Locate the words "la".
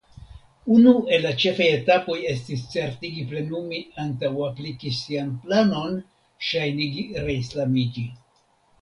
1.25-1.33